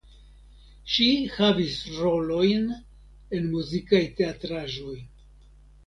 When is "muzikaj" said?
3.55-4.05